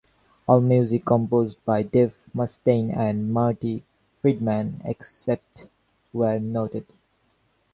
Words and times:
All 0.47 0.61
music 0.61 1.05
composed 1.05 1.63
by 1.63 1.83
Dave 1.83 2.17
Mustaine 2.35 2.91
and 2.91 3.31
Marty 3.31 3.83
Friedman 4.19 4.81
except 4.83 5.67
where 6.11 6.39
noted. 6.39 6.87